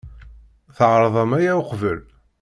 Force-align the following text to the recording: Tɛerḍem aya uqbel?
Tɛerḍem 0.77 1.31
aya 1.37 1.51
uqbel? 1.61 1.99